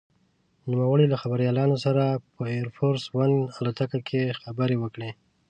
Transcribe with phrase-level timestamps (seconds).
[0.71, 2.03] نوموړي له خبریالانو سره
[2.35, 5.09] په «اېر فورس ون» الوتکه کې خبرې وکړې.